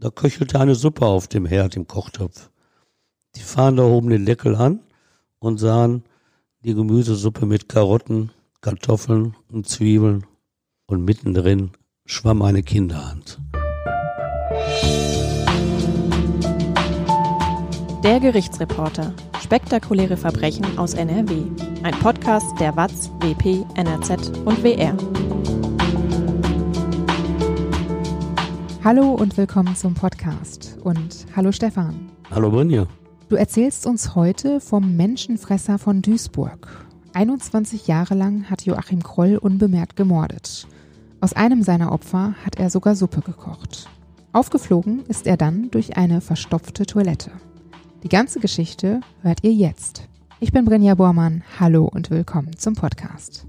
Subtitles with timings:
[0.00, 2.50] Da köchelte eine Suppe auf dem Herd im Kochtopf.
[3.34, 4.80] Die Fahnder hoben den Deckel an
[5.40, 6.04] und sahen
[6.62, 8.30] die Gemüsesuppe mit Karotten,
[8.60, 10.24] Kartoffeln und Zwiebeln
[10.86, 11.72] und mittendrin
[12.06, 13.40] schwamm eine Kinderhand.
[18.04, 19.12] Der Gerichtsreporter.
[19.42, 21.42] Spektakuläre Verbrechen aus NRW.
[21.82, 24.96] Ein Podcast der WAZ, WP, NRZ und WR.
[28.88, 30.78] Hallo und willkommen zum Podcast.
[30.82, 32.10] Und hallo Stefan.
[32.30, 32.86] Hallo Brinja.
[33.28, 36.86] Du erzählst uns heute vom Menschenfresser von Duisburg.
[37.12, 40.66] 21 Jahre lang hat Joachim Kroll unbemerkt gemordet.
[41.20, 43.90] Aus einem seiner Opfer hat er sogar Suppe gekocht.
[44.32, 47.32] Aufgeflogen ist er dann durch eine verstopfte Toilette.
[48.04, 50.08] Die ganze Geschichte hört ihr jetzt.
[50.40, 51.44] Ich bin Brinja Bormann.
[51.60, 53.46] Hallo und willkommen zum Podcast.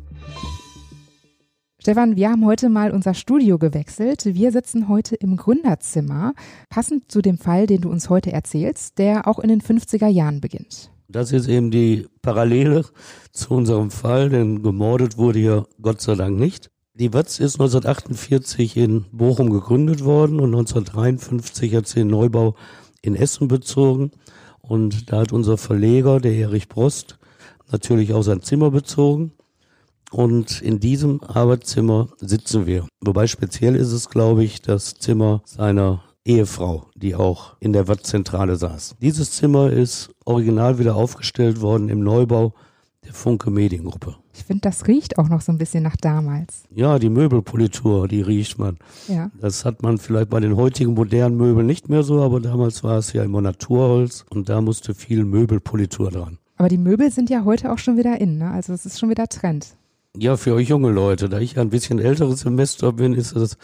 [1.89, 4.23] Stefan, wir haben heute mal unser Studio gewechselt.
[4.23, 6.35] Wir sitzen heute im Gründerzimmer,
[6.70, 10.40] passend zu dem Fall, den du uns heute erzählst, der auch in den 50er Jahren
[10.40, 10.91] beginnt.
[11.07, 12.85] Das ist eben die Parallele
[13.32, 16.70] zu unserem Fall, denn gemordet wurde hier Gott sei Dank nicht.
[16.93, 22.54] Die Watz ist 1948 in Bochum gegründet worden und 1953 hat sie den Neubau
[23.01, 24.12] in Essen bezogen.
[24.62, 27.17] Und da hat unser Verleger, der Erich Brost,
[27.71, 29.32] natürlich auch sein Zimmer bezogen.
[30.12, 32.88] Und in diesem Arbeitszimmer sitzen wir.
[33.02, 38.55] Wobei speziell ist es, glaube ich, das Zimmer seiner Ehefrau, die auch in der Wattzentrale
[38.55, 38.96] saß.
[39.01, 42.54] Dieses Zimmer ist original wieder aufgestellt worden im Neubau
[43.05, 44.16] der Funke Mediengruppe.
[44.34, 46.63] Ich finde, das riecht auch noch so ein bisschen nach damals.
[46.73, 48.77] Ja, die Möbelpolitur, die riecht man.
[49.07, 49.32] Ja.
[49.40, 52.98] Das hat man vielleicht bei den heutigen modernen Möbeln nicht mehr so, aber damals war
[52.98, 56.38] es ja immer Naturholz und da musste viel Möbelpolitur dran.
[56.57, 58.51] Aber die Möbel sind ja heute auch schon wieder in, ne?
[58.51, 59.68] Also es ist schon wieder Trend.
[60.18, 63.57] Ja, für euch junge Leute, da ich ein bisschen älteres Semester bin, ist das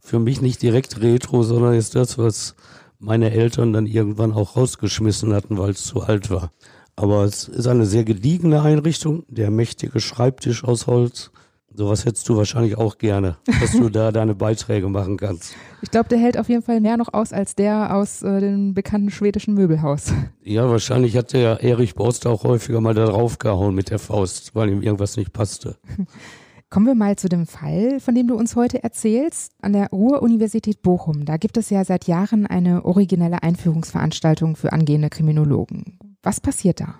[0.00, 2.56] für mich nicht direkt Retro, sondern ist das, was
[2.98, 6.50] meine Eltern dann irgendwann auch rausgeschmissen hatten, weil es zu alt war.
[6.96, 11.30] Aber es ist eine sehr gediegene Einrichtung, der mächtige Schreibtisch aus Holz.
[11.76, 15.54] Sowas hättest du wahrscheinlich auch gerne, dass du da deine Beiträge machen kannst.
[15.82, 18.72] Ich glaube, der hält auf jeden Fall mehr noch aus als der aus äh, dem
[18.72, 20.10] bekannten schwedischen Möbelhaus.
[20.42, 24.70] Ja, wahrscheinlich hat der Erich Borst auch häufiger mal da draufgehauen mit der Faust, weil
[24.70, 25.76] ihm irgendwas nicht passte.
[26.70, 29.52] Kommen wir mal zu dem Fall, von dem du uns heute erzählst.
[29.60, 35.10] An der Ruhr-Universität Bochum, da gibt es ja seit Jahren eine originelle Einführungsveranstaltung für angehende
[35.10, 35.98] Kriminologen.
[36.22, 36.94] Was passiert da?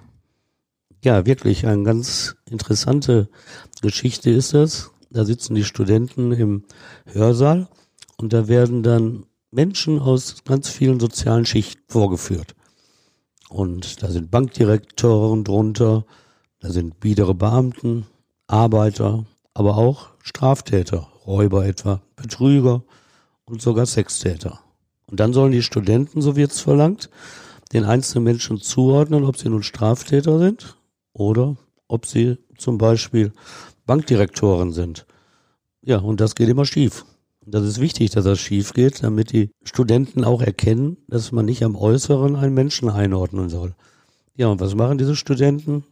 [1.02, 3.28] Ja, wirklich eine ganz interessante
[3.82, 4.90] Geschichte ist das.
[5.10, 6.64] Da sitzen die Studenten im
[7.06, 7.68] Hörsaal
[8.16, 12.54] und da werden dann Menschen aus ganz vielen sozialen Schichten vorgeführt.
[13.48, 16.04] Und da sind Bankdirektoren drunter,
[16.60, 18.06] da sind biedere Beamten,
[18.48, 19.24] Arbeiter,
[19.54, 22.82] aber auch Straftäter, Räuber etwa, Betrüger
[23.44, 24.60] und sogar Sextäter.
[25.06, 27.08] Und dann sollen die Studenten, so wird es verlangt,
[27.72, 30.76] den einzelnen Menschen zuordnen, ob sie nun Straftäter sind
[31.12, 31.56] oder
[31.88, 33.32] ob sie zum Beispiel
[33.86, 35.06] Bankdirektoren sind.
[35.82, 37.04] Ja, und das geht immer schief.
[37.48, 41.62] Das ist wichtig, dass das schief geht, damit die Studenten auch erkennen, dass man nicht
[41.62, 43.74] am Äußeren einen Menschen einordnen soll.
[44.34, 45.84] Ja, und was machen diese Studenten?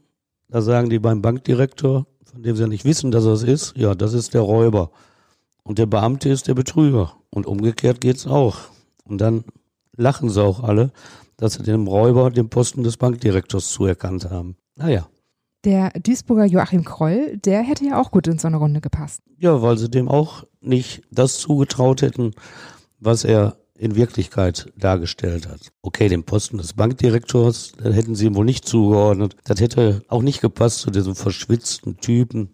[0.49, 3.77] Da sagen die beim Bankdirektor, von dem sie ja nicht wissen, dass er es ist,
[3.77, 4.91] ja, das ist der Räuber.
[5.63, 7.15] Und der Beamte ist der Betrüger.
[7.31, 8.59] Und umgekehrt geht's auch.
[9.05, 9.45] Und dann
[9.97, 10.91] lachen sie auch alle,
[11.37, 14.57] dass sie dem Räuber den Posten des Bankdirektors zuerkannt haben.
[14.77, 15.09] Naja.
[15.65, 19.23] Der Duisburger Joachim Kroll, der hätte ja auch gut in so eine Runde gepasst.
[19.39, 22.33] Ja, weil sie dem auch nicht das zugetraut hätten,
[23.01, 25.73] was er in Wirklichkeit dargestellt hat.
[25.83, 29.37] Okay, den Posten des Bankdirektors, da hätten sie ihm wohl nicht zugeordnet.
[29.45, 32.51] Das hätte auch nicht gepasst zu diesem verschwitzten Typen.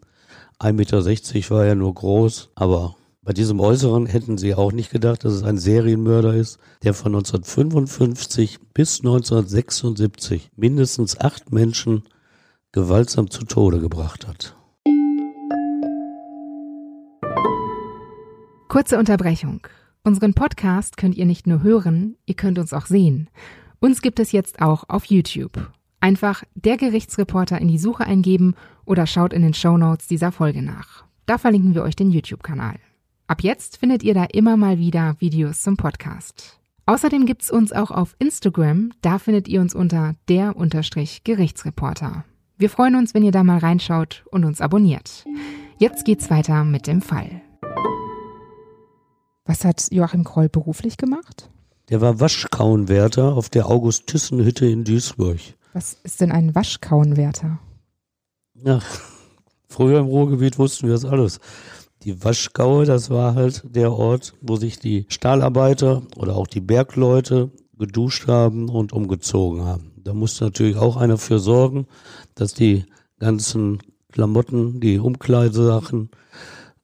[0.60, 5.24] 1,60 Meter war er nur groß, aber bei diesem Äußeren hätten sie auch nicht gedacht,
[5.24, 12.04] dass es ein Serienmörder ist, der von 1955 bis 1976 mindestens acht Menschen
[12.72, 14.56] gewaltsam zu Tode gebracht hat.
[18.68, 19.66] Kurze Unterbrechung.
[20.04, 23.28] Unseren Podcast könnt ihr nicht nur hören, ihr könnt uns auch sehen.
[23.80, 25.70] Uns gibt es jetzt auch auf YouTube.
[26.00, 28.54] Einfach der Gerichtsreporter in die Suche eingeben
[28.84, 31.04] oder schaut in den Show Notes dieser Folge nach.
[31.26, 32.76] Da verlinken wir euch den YouTube-Kanal.
[33.26, 36.60] Ab jetzt findet ihr da immer mal wieder Videos zum Podcast.
[36.86, 40.54] Außerdem gibt's uns auch auf Instagram, da findet ihr uns unter der
[41.24, 42.24] Gerichtsreporter.
[42.60, 45.24] Wir freuen uns, wenn ihr da mal reinschaut und uns abonniert.
[45.78, 47.40] Jetzt geht's weiter mit dem Fall.
[49.46, 51.48] Was hat Joachim Kroll beruflich gemacht?
[51.88, 55.40] Der war Waschkauenwärter auf der August-Thyssen-Hütte in Duisburg.
[55.72, 57.60] Was ist denn ein Waschkauenwärter?
[58.62, 58.80] Ja,
[59.66, 61.40] früher im Ruhrgebiet wussten wir das alles.
[62.02, 67.50] Die Waschgaue, das war halt der Ort, wo sich die Stahlarbeiter oder auch die Bergleute
[67.78, 69.89] geduscht haben und umgezogen haben.
[70.04, 71.86] Da musste natürlich auch einer für sorgen,
[72.34, 72.84] dass die
[73.18, 73.78] ganzen
[74.12, 76.10] Klamotten, die Umkleidesachen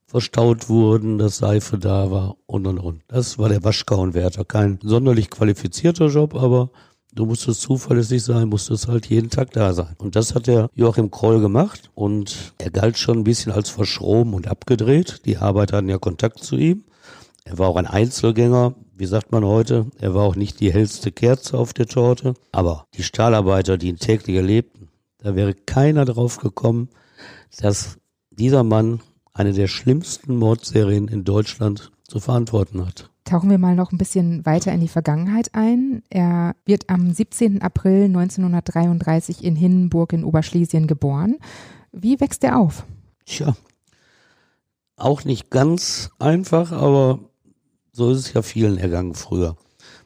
[0.06, 3.02] verstaut wurden, dass Seife da war und und und.
[3.08, 4.44] Das war der Waschgauenwärter.
[4.44, 6.70] Kein sonderlich qualifizierter Job, aber
[7.16, 9.96] Du musstest zuverlässig sein, musstest halt jeden Tag da sein.
[9.96, 14.34] Und das hat der Joachim Kroll gemacht und er galt schon ein bisschen als verschroben
[14.34, 15.22] und abgedreht.
[15.24, 16.84] Die Arbeiter hatten ja Kontakt zu ihm.
[17.44, 19.86] Er war auch ein Einzelgänger, wie sagt man heute.
[19.98, 22.34] Er war auch nicht die hellste Kerze auf der Torte.
[22.52, 24.88] Aber die Stahlarbeiter, die ihn täglich erlebten,
[25.18, 26.88] da wäre keiner drauf gekommen,
[27.60, 27.98] dass
[28.30, 29.00] dieser Mann
[29.32, 33.10] eine der schlimmsten Mordserien in Deutschland zu verantworten hat.
[33.24, 36.02] Tauchen wir mal noch ein bisschen weiter in die Vergangenheit ein.
[36.10, 37.60] Er wird am 17.
[37.60, 41.36] April 1933 in Hinnenburg in Oberschlesien geboren.
[41.92, 42.86] Wie wächst er auf?
[43.24, 43.56] Tja,
[44.96, 47.18] auch nicht ganz einfach, aber
[47.96, 49.56] so ist es ja vielen ergangen früher.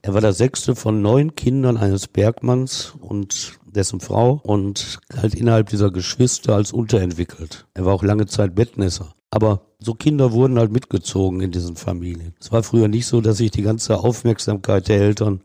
[0.02, 5.70] Er war der sechste von neun Kindern eines Bergmanns und dessen Frau und galt innerhalb
[5.70, 7.66] dieser Geschwister als unterentwickelt.
[7.74, 9.12] Er war auch lange Zeit Bettnässer.
[9.30, 12.34] Aber so Kinder wurden halt mitgezogen in diesen Familien.
[12.40, 15.40] Es war früher nicht so, dass sich die ganze Aufmerksamkeit der Eltern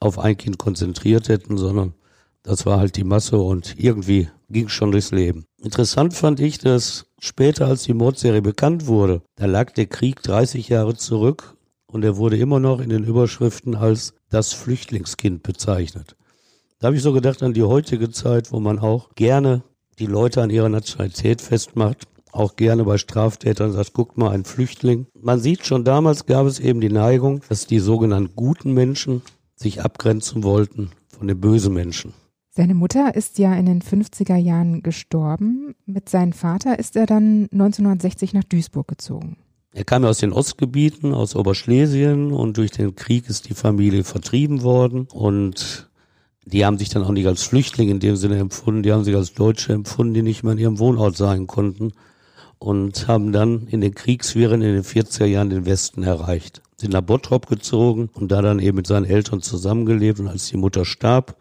[0.00, 1.92] auf ein Kind konzentriert hätten, sondern
[2.42, 5.44] das war halt die Masse und irgendwie ging schon durchs Leben.
[5.58, 10.70] Interessant fand ich, dass später, als die Mordserie bekannt wurde, da lag der Krieg 30
[10.70, 11.56] Jahre zurück
[11.92, 16.16] und er wurde immer noch in den Überschriften als das Flüchtlingskind bezeichnet.
[16.80, 19.62] Da habe ich so gedacht an die heutige Zeit, wo man auch gerne
[20.00, 25.06] die Leute an ihrer Nationalität festmacht auch gerne bei Straftätern sagt, guckt mal, ein Flüchtling.
[25.20, 29.22] Man sieht schon damals gab es eben die Neigung, dass die sogenannten guten Menschen
[29.54, 32.14] sich abgrenzen wollten von den bösen Menschen.
[32.48, 35.74] Seine Mutter ist ja in den 50er Jahren gestorben.
[35.86, 39.36] Mit seinem Vater ist er dann 1960 nach Duisburg gezogen.
[39.74, 44.04] Er kam ja aus den Ostgebieten, aus Oberschlesien und durch den Krieg ist die Familie
[44.04, 45.88] vertrieben worden und
[46.44, 49.16] die haben sich dann auch nicht als Flüchtling in dem Sinne empfunden, die haben sich
[49.16, 51.92] als Deutsche empfunden, die nicht mehr in ihrem Wohnort sein konnten
[52.58, 56.60] und haben dann in den Kriegswirren in den 40er Jahren den Westen erreicht.
[56.76, 60.58] Sind nach Bottrop gezogen und da dann eben mit seinen Eltern zusammengelebt und als die
[60.58, 61.36] Mutter starb,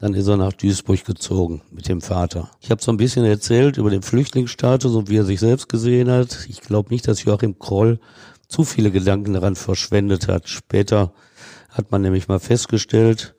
[0.00, 2.50] dann ist er nach Duisburg gezogen mit dem Vater.
[2.60, 6.10] Ich habe so ein bisschen erzählt über den Flüchtlingsstatus und wie er sich selbst gesehen
[6.10, 6.46] hat.
[6.48, 8.00] Ich glaube nicht, dass Joachim Kroll
[8.48, 10.48] zu viele Gedanken daran verschwendet hat.
[10.48, 11.12] Später
[11.68, 13.34] hat man nämlich mal festgestellt,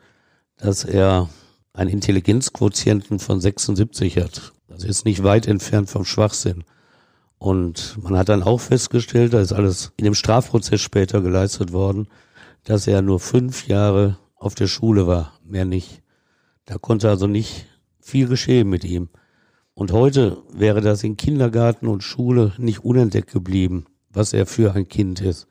[0.57, 1.29] dass er
[1.73, 4.53] einen Intelligenzquotienten von 76 hat.
[4.67, 6.63] Das ist nicht weit entfernt vom Schwachsinn.
[7.39, 12.07] Und man hat dann auch festgestellt, da ist alles in dem Strafprozess später geleistet worden,
[12.65, 16.00] dass er nur fünf Jahre auf der Schule war, mehr nicht.
[16.65, 17.65] Da konnte also nicht
[17.99, 19.09] viel geschehen mit ihm.
[19.73, 24.87] Und heute wäre das in Kindergarten und Schule nicht unentdeckt geblieben, was er für ein
[24.87, 25.47] Kind ist.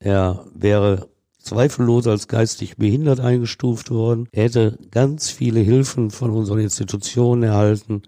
[0.00, 1.08] Er wäre
[1.38, 4.28] zweifellos als geistig behindert eingestuft worden.
[4.32, 8.02] Er hätte ganz viele Hilfen von unseren Institutionen erhalten.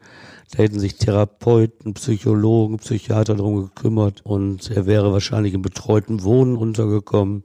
[0.51, 6.57] Da hätten sich Therapeuten, Psychologen, Psychiater drum gekümmert und er wäre wahrscheinlich im betreuten Wohnen
[6.57, 7.45] untergekommen.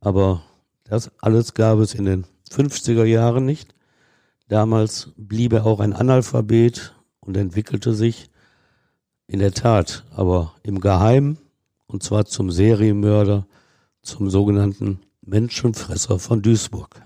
[0.00, 0.42] Aber
[0.84, 3.73] das alles gab es in den 50er Jahren nicht.
[4.54, 8.30] Damals blieb er auch ein Analphabet und entwickelte sich
[9.26, 11.38] in der Tat, aber im Geheimen,
[11.88, 13.48] und zwar zum Serienmörder,
[14.02, 17.02] zum sogenannten Menschenfresser von Duisburg.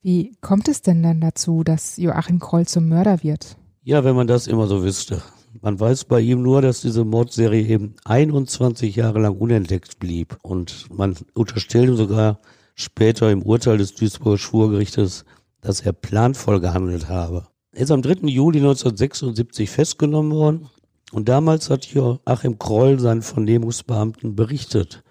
[0.00, 3.56] Wie kommt es denn dann dazu, dass Joachim Kroll zum Mörder wird?
[3.82, 5.22] Ja, wenn man das immer so wüsste.
[5.60, 10.38] Man weiß bei ihm nur, dass diese Mordserie eben 21 Jahre lang unentdeckt blieb.
[10.42, 12.38] Und man unterstellt ihm sogar
[12.76, 15.24] später im Urteil des Duisburger Schwurgerichtes,
[15.62, 17.46] dass er planvoll gehandelt habe.
[17.72, 18.26] Er ist am 3.
[18.26, 20.68] Juli 1976 festgenommen worden.
[21.12, 25.02] Und damals hat Joachim Kroll seinen Vernehmungsbeamten berichtet,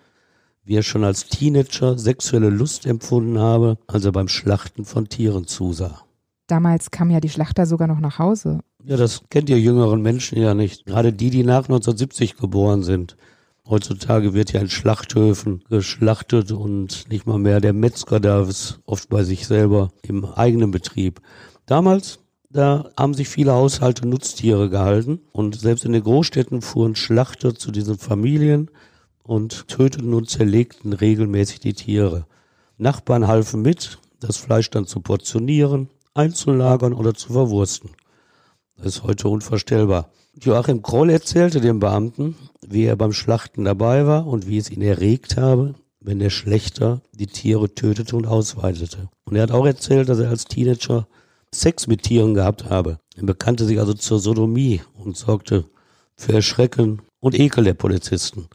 [0.64, 5.48] wie er schon als Teenager sexuelle Lust empfunden habe, als er beim Schlachten von Tieren
[5.48, 6.04] zusah.
[6.48, 8.60] Damals kamen ja die Schlachter sogar noch nach Hause.
[8.84, 10.86] Ja, das kennt ihr jüngeren Menschen ja nicht.
[10.86, 13.16] Gerade die, die nach 1970 geboren sind.
[13.68, 19.10] Heutzutage wird ja in Schlachthöfen geschlachtet und nicht mal mehr der Metzger darf es oft
[19.10, 21.22] bei sich selber im eigenen Betrieb.
[21.66, 27.56] Damals, da haben sich viele Haushalte Nutztiere gehalten und selbst in den Großstädten fuhren Schlachter
[27.56, 28.70] zu diesen Familien
[29.24, 32.26] und töteten und zerlegten regelmäßig die Tiere.
[32.78, 37.92] Nachbarn halfen mit, das Fleisch dann zu portionieren einzulagern oder zu verwursten.
[38.78, 40.10] Das ist heute unvorstellbar.
[40.34, 42.36] Joachim Kroll erzählte dem Beamten,
[42.66, 47.02] wie er beim Schlachten dabei war und wie es ihn erregt habe, wenn der Schlechter
[47.12, 49.10] die Tiere tötete und ausweitete.
[49.26, 51.08] Und er hat auch erzählt, dass er als Teenager
[51.54, 53.00] Sex mit Tieren gehabt habe.
[53.16, 55.66] Er bekannte sich also zur Sodomie und sorgte
[56.16, 58.48] für Erschrecken und Ekel der Polizisten,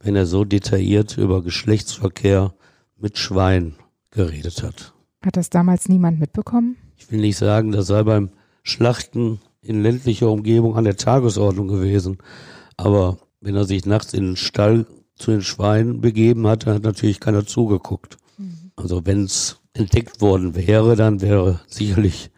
[0.00, 2.54] wenn er so detailliert über Geschlechtsverkehr
[2.96, 3.74] mit Schwein
[4.10, 4.94] geredet hat.
[5.22, 6.76] Hat das damals niemand mitbekommen?
[6.96, 8.30] Ich will nicht sagen, das sei beim
[8.62, 12.18] Schlachten in ländlicher Umgebung an der Tagesordnung gewesen.
[12.76, 14.86] Aber wenn er sich nachts in den Stall
[15.16, 18.16] zu den Schweinen begeben hat, hat natürlich keiner zugeguckt.
[18.36, 18.72] Mhm.
[18.76, 22.30] Also wenn es entdeckt worden wäre, dann wäre sicherlich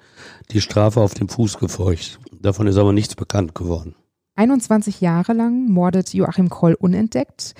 [0.50, 2.18] die Strafe auf dem Fuß gefeucht.
[2.32, 3.94] Davon ist aber nichts bekannt geworden.
[4.36, 7.54] 21 Jahre lang mordet Joachim Kroll unentdeckt.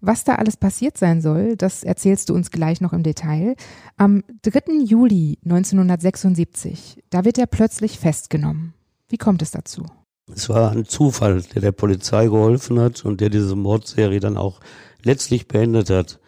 [0.00, 3.56] Was da alles passiert sein soll, das erzählst du uns gleich noch im Detail.
[3.96, 4.84] Am 3.
[4.84, 8.75] Juli 1976, da wird er plötzlich festgenommen.
[9.08, 9.86] Wie kommt es dazu?
[10.32, 14.60] Es war ein Zufall, der der Polizei geholfen hat und der diese Mordserie dann auch
[15.02, 16.18] letztlich beendet hat.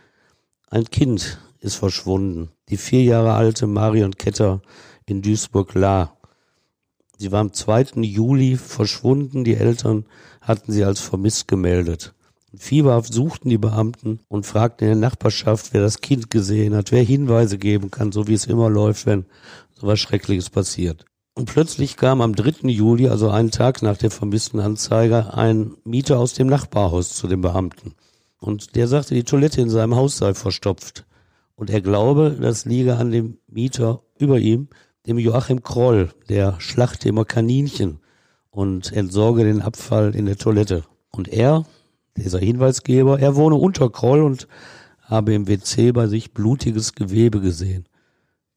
[0.71, 2.51] Ein Kind ist verschwunden.
[2.69, 4.63] Die vier Jahre alte Marion Ketter
[5.07, 6.17] in Duisburg-La.
[7.17, 8.03] Sie war am 2.
[8.03, 9.43] Juli verschwunden.
[9.43, 10.05] Die Eltern
[10.41, 12.15] hatten sie als vermisst gemeldet.
[12.57, 17.03] Fieberhaft suchten die Beamten und fragten in der Nachbarschaft, wer das Kind gesehen hat, wer
[17.03, 19.27] Hinweise geben kann, so wie es immer läuft, wenn
[19.75, 21.05] so was Schreckliches passiert.
[21.39, 22.69] Und plötzlich kam am 3.
[22.69, 27.43] Juli, also einen Tag nach der vermissten Anzeige, ein Mieter aus dem Nachbarhaus zu den
[27.43, 27.95] Beamten.
[28.41, 31.07] Und der sagte, die Toilette in seinem Haus sei verstopft.
[31.55, 34.67] Und er glaube, das liege an dem Mieter über ihm,
[35.07, 38.01] dem Joachim Kroll, der schlachte immer Kaninchen
[38.51, 40.83] und entsorge den Abfall in der Toilette.
[41.13, 41.65] Und er,
[42.17, 44.49] dieser Hinweisgeber, er wohne unter Kroll und
[45.03, 47.89] habe im WC bei sich blutiges Gewebe gesehen.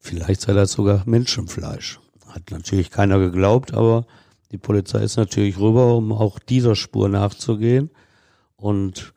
[0.00, 2.01] Vielleicht sei das sogar Menschenfleisch.
[2.32, 4.06] Hat natürlich keiner geglaubt, aber
[4.52, 7.90] die Polizei ist natürlich rüber, um auch dieser Spur nachzugehen
[8.56, 9.12] und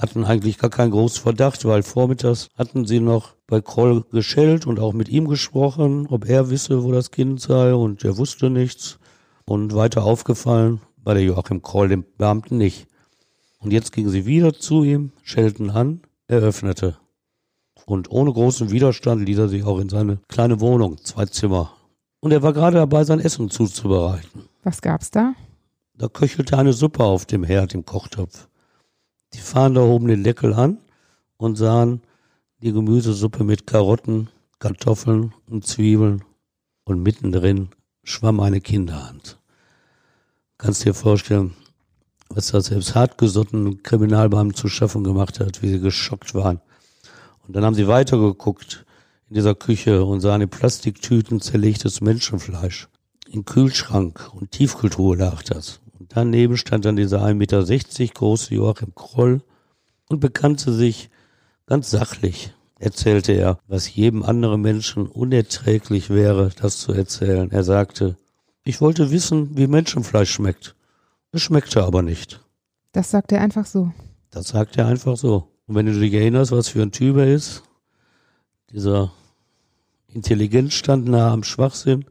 [0.00, 4.80] hatten eigentlich gar keinen großen Verdacht, weil vormittags hatten sie noch bei Kroll geschellt und
[4.80, 8.98] auch mit ihm gesprochen, ob er wisse, wo das Kind sei und er wusste nichts.
[9.44, 12.86] Und weiter aufgefallen war der Joachim Kroll dem Beamten nicht.
[13.58, 16.96] Und jetzt gingen sie wieder zu ihm, schellten an, er öffnete.
[17.84, 21.72] Und ohne großen Widerstand ließ er sich auch in seine kleine Wohnung, zwei Zimmer.
[22.20, 24.48] Und er war gerade dabei, sein Essen zuzubereiten.
[24.62, 25.34] Was gab's da?
[25.96, 28.48] Da köchelte eine Suppe auf dem Herd im Kochtopf.
[29.34, 30.78] Die Fahnder hoben den Deckel an
[31.36, 32.02] und sahen
[32.62, 36.22] die Gemüsesuppe mit Karotten, Kartoffeln und Zwiebeln
[36.84, 37.70] und mittendrin
[38.02, 39.38] schwamm eine Kinderhand.
[40.58, 41.54] Kannst dir vorstellen,
[42.28, 46.60] was das selbst hartgesottenen Kriminalbeamten zu schaffen gemacht hat, wie sie geschockt waren.
[47.46, 48.84] Und dann haben sie weitergeguckt
[49.30, 52.88] in dieser Küche und sahen in Plastiktüten zerlegtes Menschenfleisch.
[53.30, 55.80] Im Kühlschrank und Tiefkultur lag das.
[56.00, 59.40] Und daneben stand dann dieser 1,60 Meter große Joachim Kroll
[60.08, 61.10] und bekannte sich
[61.66, 67.52] ganz sachlich, erzählte er, was jedem anderen Menschen unerträglich wäre, das zu erzählen.
[67.52, 68.16] Er sagte,
[68.64, 70.74] ich wollte wissen, wie Menschenfleisch schmeckt.
[71.30, 72.40] Es schmeckte aber nicht.
[72.90, 73.92] Das sagt er einfach so.
[74.32, 75.46] Das sagt er einfach so.
[75.68, 77.62] Und wenn du dich erinnerst, was für ein Typ er ist,
[78.72, 79.12] dieser
[80.08, 82.04] Intelligenzstand nah am Schwachsinn.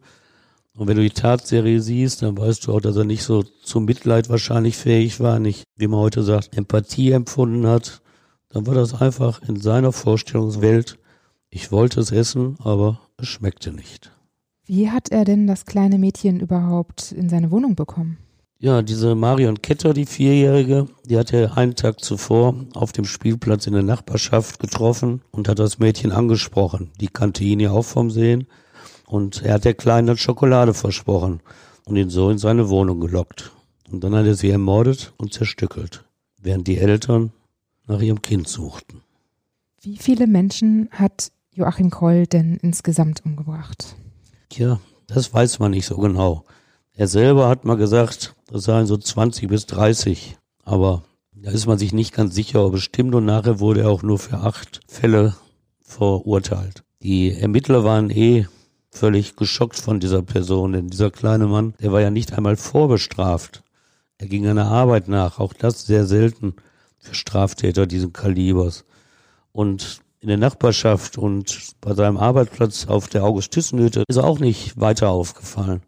[0.75, 3.85] Und wenn du die Tatserie siehst, dann weißt du auch, dass er nicht so zum
[3.85, 8.01] Mitleid wahrscheinlich fähig war, nicht, wie man heute sagt, Empathie empfunden hat.
[8.49, 10.97] Dann war das einfach in seiner Vorstellungswelt,
[11.49, 14.11] ich wollte es essen, aber es schmeckte nicht.
[14.65, 18.17] Wie hat er denn das kleine Mädchen überhaupt in seine Wohnung bekommen?
[18.61, 23.67] Ja, diese Marion Ketter, die Vierjährige, die hat er einen Tag zuvor auf dem Spielplatz
[23.67, 26.91] in der Nachbarschaft getroffen und hat das Mädchen angesprochen.
[26.99, 28.47] Die kannte ihn ja auch vom Sehen.
[29.07, 31.39] Und er hat der Kleinen dann Schokolade versprochen
[31.85, 33.53] und ihn so in seine Wohnung gelockt.
[33.89, 36.03] Und dann hat er sie ermordet und zerstückelt,
[36.41, 37.31] während die Eltern
[37.87, 39.03] nach ihrem Kind suchten.
[39.79, 43.95] Wie viele Menschen hat Joachim Kroll denn insgesamt umgebracht?
[44.49, 46.43] Tja, das weiß man nicht so genau.
[46.99, 50.35] Er selber hat mal gesagt, das seien so 20 bis 30.
[50.65, 53.15] Aber da ist man sich nicht ganz sicher, ob es stimmt.
[53.15, 55.33] Und nachher wurde er auch nur für acht Fälle
[55.81, 56.83] verurteilt.
[57.01, 58.47] Die Ermittler waren eh
[58.91, 63.63] völlig geschockt von dieser Person, denn dieser kleine Mann, der war ja nicht einmal vorbestraft.
[64.17, 66.55] Er ging einer Arbeit nach, auch das sehr selten
[66.97, 68.83] für Straftäter diesen Kalibers.
[69.53, 74.77] Und in der Nachbarschaft und bei seinem Arbeitsplatz auf der August-Thyssen-Hütte ist er auch nicht
[74.77, 75.81] weiter aufgefallen.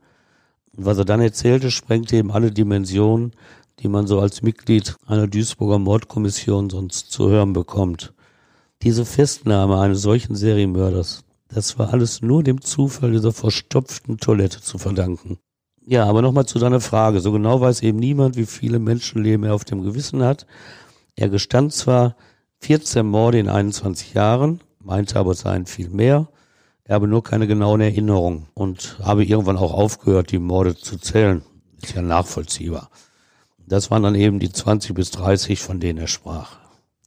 [0.73, 3.33] Was er dann erzählte, sprengte eben alle Dimensionen,
[3.79, 8.13] die man so als Mitglied einer Duisburger Mordkommission sonst zu hören bekommt.
[8.83, 14.77] Diese Festnahme eines solchen Serienmörders, das war alles nur dem Zufall dieser verstopften Toilette zu
[14.77, 15.37] verdanken.
[15.85, 17.19] Ja, aber nochmal zu deiner Frage.
[17.19, 20.45] So genau weiß eben niemand, wie viele Menschenleben er auf dem Gewissen hat.
[21.15, 22.15] Er gestand zwar
[22.59, 26.29] 14 Morde in 21 Jahren, meinte aber es seien viel mehr.
[26.91, 31.41] Habe nur keine genauen Erinnerungen und habe irgendwann auch aufgehört, die Morde zu zählen.
[31.81, 32.89] Ist ja nachvollziehbar.
[33.65, 36.57] Das waren dann eben die 20 bis 30, von denen er sprach.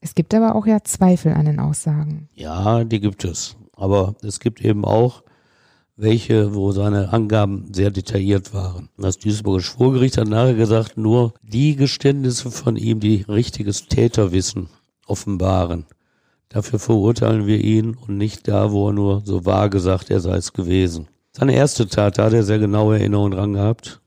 [0.00, 2.28] Es gibt aber auch ja Zweifel an den Aussagen.
[2.34, 3.56] Ja, die gibt es.
[3.76, 5.22] Aber es gibt eben auch
[5.96, 8.88] welche, wo seine Angaben sehr detailliert waren.
[8.96, 14.68] Das Duisburger Schwurgericht hat nachher gesagt, nur die Geständnisse von ihm, die richtiges Täterwissen
[15.06, 15.86] offenbaren.
[16.54, 20.36] Dafür verurteilen wir ihn und nicht da, wo er nur so vage sagt, er sei
[20.36, 21.08] es gewesen.
[21.32, 24.00] Seine erste Tat, da hat er sehr genaue Erinnerungen dran gehabt.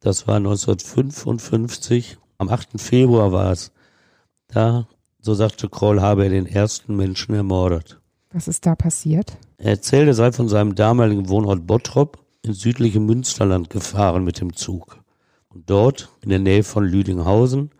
[0.00, 2.80] Das war 1955, am 8.
[2.80, 3.72] Februar war es.
[4.48, 4.88] Da,
[5.20, 8.00] so sagte Kroll, habe er den ersten Menschen ermordet.
[8.32, 9.36] Was ist da passiert?
[9.58, 14.56] Er erzählte, er sei von seinem damaligen Wohnort Bottrop ins südliche Münsterland gefahren mit dem
[14.56, 14.98] Zug.
[15.50, 17.70] Und dort, in der Nähe von Lüdinghausen,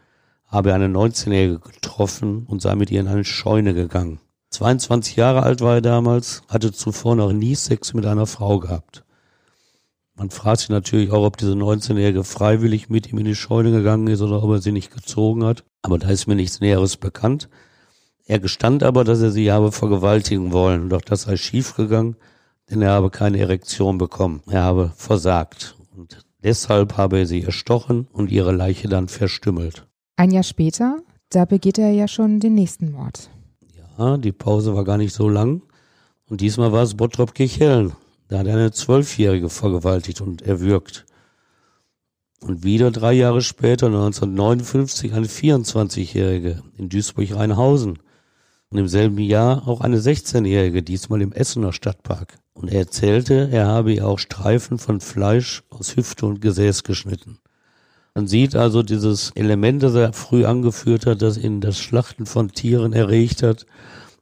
[0.47, 4.21] habe eine 19-Jährige getroffen und sei mit ihr in eine Scheune gegangen.
[4.51, 9.05] 22 Jahre alt war er damals, hatte zuvor noch nie Sex mit einer Frau gehabt.
[10.15, 14.07] Man fragt sich natürlich auch, ob diese 19-Jährige freiwillig mit ihm in die Scheune gegangen
[14.07, 15.65] ist oder ob er sie nicht gezogen hat.
[15.83, 17.51] Aber da ist mir nichts Näheres bekannt.
[18.25, 22.17] Er gestand aber, dass er sie habe vergewaltigen wollen, doch das sei schiefgegangen,
[22.71, 24.43] denn er habe keine Erektion bekommen.
[24.49, 29.87] Er habe versagt und deshalb habe er sie erstochen und ihre Leiche dann verstümmelt.
[30.19, 33.31] Ein Jahr später, da begeht er ja schon den nächsten Mord.
[33.99, 35.61] Ja, die Pause war gar nicht so lang
[36.29, 37.93] und diesmal war es Bottrop Kirchhellen.
[38.29, 41.05] Da hat er eine Zwölfjährige vergewaltigt und erwürgt.
[42.41, 47.99] Und wieder drei Jahre später, 1959, eine 24-Jährige in Duisburg-Rheinhausen.
[48.71, 52.39] Und im selben Jahr auch eine 16-Jährige, diesmal im Essener Stadtpark.
[52.55, 57.39] Und er erzählte, er habe ihr auch Streifen von Fleisch aus Hüfte und Gesäß geschnitten.
[58.17, 62.51] Man sieht also dieses Element, das er früh angeführt hat, das ihn das Schlachten von
[62.51, 63.67] Tieren erregt hat.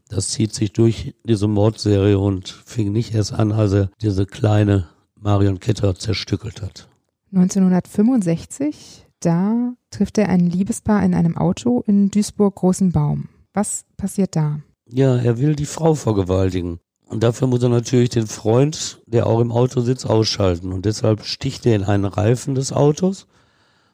[0.08, 4.88] Das zieht sich durch diese Mordserie und fing nicht erst an, als er diese kleine
[5.14, 6.88] Marion Ketter zerstückelt hat.
[7.32, 13.28] 1965, da trifft er ein Liebespaar in einem Auto in Duisburg-Großen Baum.
[13.52, 14.58] Was passiert da?
[14.90, 16.80] Ja, er will die Frau vergewaltigen.
[17.06, 20.72] Und dafür muss er natürlich den Freund, der auch im Auto sitzt, ausschalten.
[20.72, 23.28] Und deshalb sticht er in einen Reifen des Autos.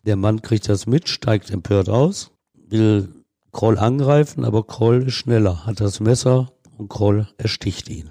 [0.06, 3.14] Der Mann kriegt das mit, steigt empört aus, will
[3.52, 8.10] Kroll angreifen, aber Kroll ist schneller, hat das Messer und Kroll ersticht ihn.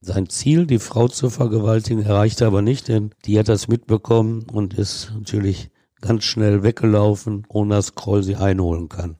[0.00, 4.44] Sein Ziel, die Frau zu vergewaltigen, erreicht er aber nicht, denn die hat das mitbekommen
[4.52, 9.16] und ist natürlich ganz schnell weggelaufen, ohne dass Kroll sie einholen kann.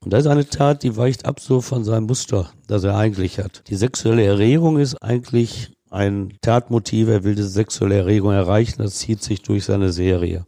[0.00, 3.38] Und das ist eine Tat, die weicht ab so von seinem Muster, das er eigentlich
[3.38, 3.62] hat.
[3.68, 9.22] Die sexuelle Erregung ist eigentlich ein Tatmotiv, er will diese sexuelle Erregung erreichen, das zieht
[9.22, 10.44] sich durch seine Serie.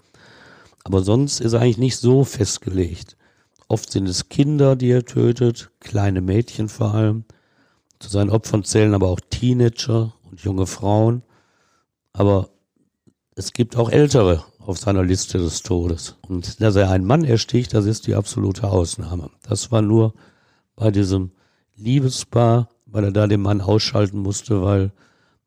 [0.85, 3.17] Aber sonst ist er eigentlich nicht so festgelegt.
[3.69, 7.25] Oft sind es Kinder, die er tötet, kleine Mädchen vor allem.
[7.99, 11.23] Zu seinen Opfern zählen aber auch Teenager und junge Frauen.
[12.13, 12.51] Aber
[13.35, 16.17] es gibt auch Ältere, auf seiner Liste des Todes.
[16.29, 19.31] Und dass er einen Mann ersticht, das ist die absolute Ausnahme.
[19.43, 20.15] Das war nur
[20.77, 21.33] bei diesem
[21.77, 24.93] Liebespaar, weil er da den Mann ausschalten musste, weil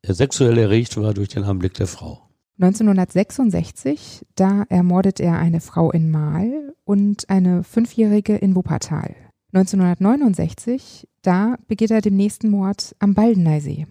[0.02, 2.27] er sexuell erregt war durch den Anblick der Frau.
[2.60, 9.16] 1966, da ermordet er eine Frau in Mahl und eine Fünfjährige in Wuppertal.
[9.54, 13.86] 1969, da begeht er den nächsten Mord am Baldeneysee.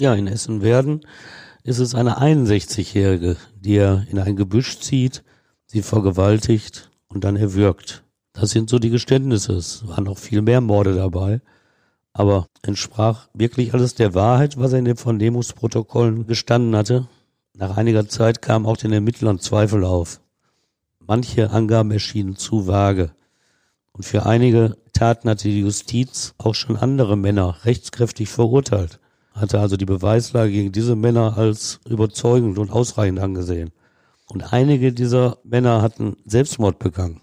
[0.00, 1.02] Ja, in Essen-Werden
[1.62, 5.22] ist es eine 61-Jährige, die er in ein Gebüsch zieht,
[5.66, 8.04] sie vergewaltigt und dann erwürgt.
[8.32, 9.52] Das sind so die Geständnisse.
[9.52, 11.40] Es waren noch viel mehr Morde dabei.
[12.12, 17.08] Aber entsprach wirklich alles der Wahrheit, was er in den Vernehmungsprotokollen gestanden hatte.
[17.54, 20.20] Nach einiger Zeit kamen auch den Ermittlern Zweifel auf.
[21.00, 23.10] Manche Angaben erschienen zu vage.
[23.92, 29.00] Und für einige Taten hatte die Justiz auch schon andere Männer rechtskräftig verurteilt
[29.34, 33.70] hatte also die Beweislage gegen diese Männer als überzeugend und ausreichend angesehen.
[34.28, 37.20] Und einige dieser Männer hatten Selbstmord begangen.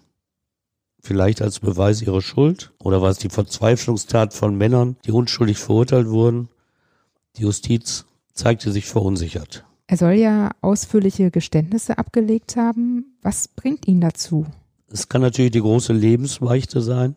[1.02, 6.08] Vielleicht als Beweis ihrer Schuld oder war es die Verzweiflungstat von Männern, die unschuldig verurteilt
[6.08, 6.50] wurden.
[7.38, 9.66] Die Justiz zeigte sich verunsichert.
[9.92, 13.18] Er soll ja ausführliche Geständnisse abgelegt haben.
[13.24, 14.46] Was bringt ihn dazu?
[14.92, 17.16] Es kann natürlich die große Lebensweichte sein.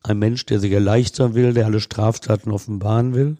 [0.00, 3.38] Ein Mensch, der sich erleichtern will, der alle Straftaten offenbaren will.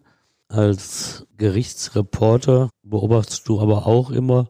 [0.49, 4.49] Als Gerichtsreporter beobachtest du aber auch immer,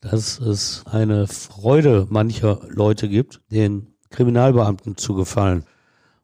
[0.00, 5.64] dass es eine Freude mancher Leute gibt, den Kriminalbeamten zu gefallen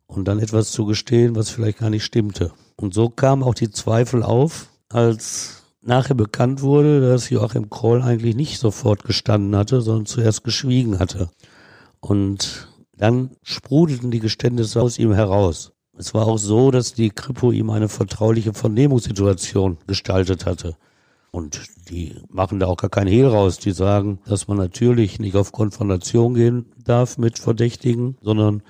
[0.07, 2.53] und dann etwas zu gestehen, was vielleicht gar nicht stimmte.
[2.77, 8.37] Und so kamen auch die Zweifel auf, als nachher bekannt wurde, dass Joachim Kroll eigentlich
[8.37, 11.29] nicht sofort gestanden hatte, sondern zuerst geschwiegen hatte.
[12.01, 15.73] Und dann sprudelten die Geständnisse aus ihm heraus.
[15.97, 20.77] Es war auch so, dass die Kripo ihm eine vertrauliche Vernehmungssituation gestaltet hatte.
[21.31, 23.59] Und die machen da auch gar keinen Hehl raus.
[23.59, 28.63] Die sagen, dass man natürlich nicht auf Konfrontation gehen darf mit Verdächtigen, sondern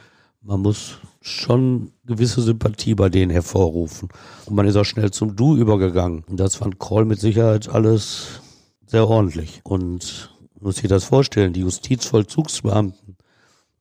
[0.42, 4.08] man muss schon gewisse Sympathie bei denen hervorrufen.
[4.46, 6.24] Und man ist auch schnell zum Du übergegangen.
[6.28, 8.40] Und das fand Kroll mit Sicherheit alles
[8.86, 9.60] sehr ordentlich.
[9.62, 13.16] Und muss sich das vorstellen, die Justizvollzugsbeamten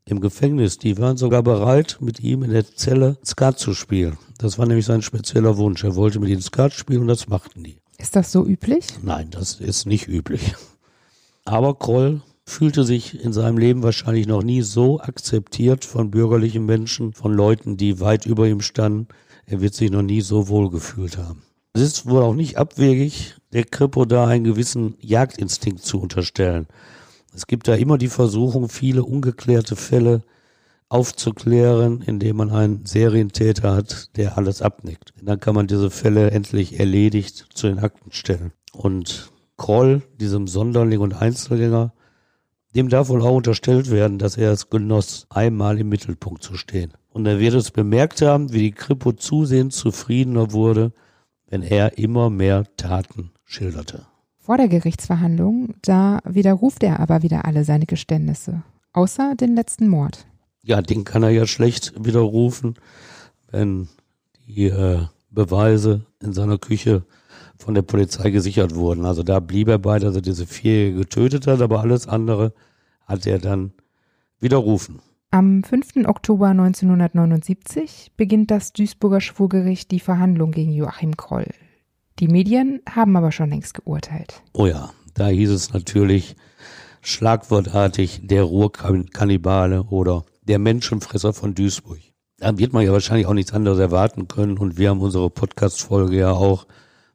[0.06, 4.18] im Gefängnis, die waren sogar bereit, mit ihm in der Zelle Skat zu spielen.
[4.38, 5.84] Das war nämlich sein spezieller Wunsch.
[5.84, 7.78] Er wollte mit ihnen Skat spielen und das machten die.
[7.98, 8.86] Ist das so üblich?
[9.04, 10.56] Nein, das ist nicht üblich.
[11.46, 17.14] Aber Kroll fühlte sich in seinem Leben wahrscheinlich noch nie so akzeptiert von bürgerlichen Menschen,
[17.14, 19.08] von Leuten, die weit über ihm standen.
[19.46, 21.44] Er wird sich noch nie so wohl gefühlt haben.
[21.74, 26.68] Es ist wohl auch nicht abwegig, der Kripo da einen gewissen Jagdinstinkt zu unterstellen.
[27.34, 30.22] Es gibt da immer die Versuchung, viele ungeklärte Fälle
[30.90, 35.14] aufzuklären, indem man einen Serientäter hat, der alles abnickt.
[35.18, 38.52] Und dann kann man diese Fälle endlich erledigt zu den Akten stellen.
[38.74, 41.94] Und Kroll, diesem Sonderling und Einzelgänger,
[42.76, 46.94] dem darf wohl auch unterstellt werden, dass er es genoss, einmal im Mittelpunkt zu stehen.
[47.10, 50.94] Und er wird es bemerkt haben, wie die Kripo zusehends zufriedener wurde,
[51.50, 54.06] wenn er immer mehr Taten schilderte.
[54.40, 60.26] Vor der Gerichtsverhandlung, da widerruft er aber wieder alle seine Geständnisse, außer den letzten Mord.
[60.64, 62.76] Ja, den kann er ja schlecht widerrufen,
[63.52, 63.90] wenn
[64.48, 67.04] die äh, Beweise in seiner Küche
[67.62, 69.06] von der Polizei gesichert wurden.
[69.06, 72.54] Also da blieb er bei, dass er diese Vierjährige getötet hat, aber alles andere
[73.06, 73.74] hat er dann
[74.40, 75.00] widerrufen.
[75.30, 76.08] Am 5.
[76.08, 81.48] Oktober 1979 beginnt das Duisburger Schwurgericht die Verhandlung gegen Joachim Kroll.
[82.20, 84.42] Die Medien haben aber schon längst geurteilt.
[84.54, 86.36] Oh ja, da hieß es natürlich
[87.02, 92.00] schlagwortartig der Ruhrkannibale oder der Menschenfresser von Duisburg.
[92.38, 96.18] Da wird man ja wahrscheinlich auch nichts anderes erwarten können und wir haben unsere Podcast-Folge
[96.18, 96.66] ja auch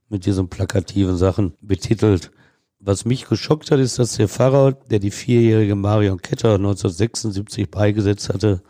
[0.09, 2.31] mit diesen plakativen Sachen betitelt.
[2.79, 8.29] Was mich geschockt hat, ist, dass der Pfarrer, der die vierjährige Marion Ketter 1976 beigesetzt
[8.29, 8.63] hatte,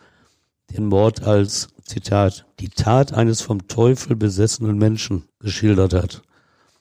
[0.74, 6.22] den Mord als, Zitat, die Tat eines vom Teufel besessenen Menschen geschildert hat.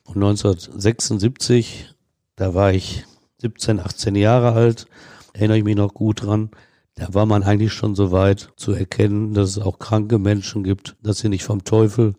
[0.04, 1.94] Und 1976,
[2.34, 3.04] da war ich
[3.38, 4.86] 17, 18 Jahre alt,
[5.32, 6.50] erinnere ich mich noch gut dran,
[6.94, 10.96] da war man eigentlich schon so weit zu erkennen, dass es auch kranke Menschen gibt,
[11.02, 12.14] dass sie nicht vom Teufel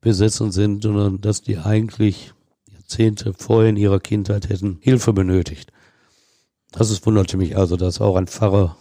[0.00, 2.32] besessen sind, sondern dass die eigentlich
[2.70, 5.72] Jahrzehnte vorher in ihrer Kindheit hätten Hilfe benötigt.
[6.72, 8.76] Das ist, wunderte mich also, dass auch ein Pfarrer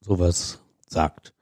[0.00, 1.32] sowas sagt.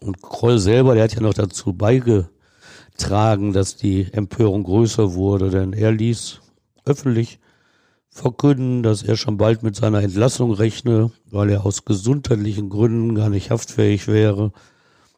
[0.00, 5.72] Und Kroll selber, der hat ja noch dazu beigetragen, dass die Empörung größer wurde, denn
[5.72, 6.40] er ließ
[6.84, 7.40] öffentlich
[8.08, 13.28] verkünden, dass er schon bald mit seiner Entlassung rechne, weil er aus gesundheitlichen Gründen gar
[13.28, 14.52] nicht haftfähig wäre.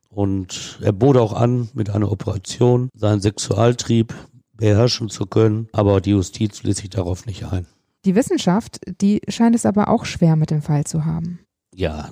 [0.09, 4.15] Und er bot auch an, mit einer Operation seinen Sexualtrieb
[4.55, 7.67] beherrschen zu können, aber die Justiz ließ sich darauf nicht ein.
[8.05, 11.41] Die Wissenschaft, die scheint es aber auch schwer mit dem Fall zu haben.
[11.75, 12.11] Ja,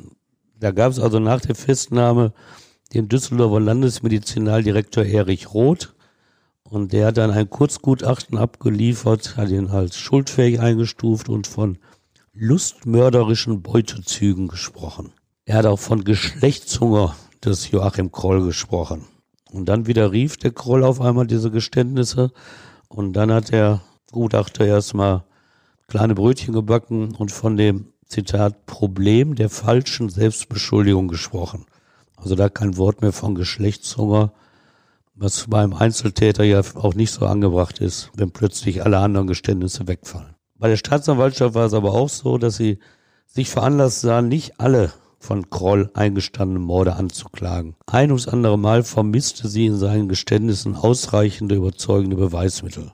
[0.58, 2.32] da gab es also nach der Festnahme
[2.94, 5.94] den Düsseldorfer Landesmedizinaldirektor Erich Roth
[6.62, 11.78] und der hat dann ein Kurzgutachten abgeliefert, hat ihn als schuldfähig eingestuft und von
[12.32, 15.12] lustmörderischen Beutezügen gesprochen.
[15.44, 19.04] Er hat auch von Geschlechtshunger des Joachim Kroll gesprochen.
[19.50, 22.32] Und dann wieder rief der Kroll auf einmal diese Geständnisse
[22.88, 23.80] und dann hat der
[24.12, 25.24] Gutachter erstmal
[25.88, 31.66] kleine Brötchen gebacken und von dem Zitat Problem der falschen Selbstbeschuldigung gesprochen.
[32.16, 34.32] Also da kein Wort mehr von Geschlechtshunger,
[35.14, 40.34] was beim Einzeltäter ja auch nicht so angebracht ist, wenn plötzlich alle anderen Geständnisse wegfallen.
[40.58, 42.78] Bei der Staatsanwaltschaft war es aber auch so, dass sie
[43.26, 47.76] sich veranlasst sahen, nicht alle von Kroll eingestandene Morde anzuklagen.
[47.86, 52.92] Ein ums andere Mal vermisste sie in seinen Geständnissen ausreichende überzeugende Beweismittel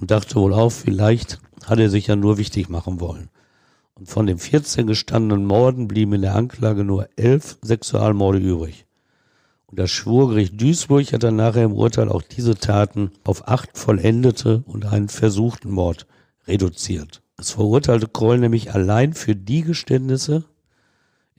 [0.00, 3.30] und dachte wohl auch, vielleicht hat er sich ja nur wichtig machen wollen.
[3.94, 8.84] Und von den 14 gestandenen Morden blieben in der Anklage nur elf Sexualmorde übrig.
[9.66, 14.62] Und das Schwurgericht Duisburg hat dann nachher im Urteil auch diese Taten auf acht vollendete
[14.66, 16.06] und einen versuchten Mord
[16.46, 17.22] reduziert.
[17.38, 20.44] Es verurteilte Kroll nämlich allein für die Geständnisse,